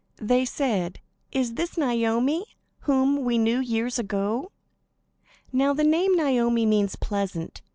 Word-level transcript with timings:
They 0.17 0.45
said: 0.45 0.99
"Is 1.31 1.53
this 1.53 1.77
Naomi, 1.77 2.43
whom 2.89 3.23
we 3.23 3.37
knew 3.37 3.59
years 3.59 3.99
ago?" 3.99 4.51
Now 5.53 5.75
the 5.75 5.83
name 5.83 6.15
Naomi 6.15 6.65
means 6.65 6.95
"pleasant." 6.95 7.61